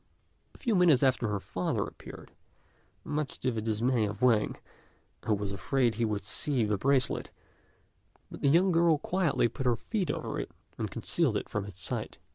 [0.55, 2.31] A few minutes after her father appeared,
[3.03, 4.57] much to the dismay of Wang,
[5.27, 7.29] who was afraid he would see the bracelet;
[8.31, 11.77] but the young girl quietly placed her feet over it, and concealed it from his
[11.77, 12.17] sight.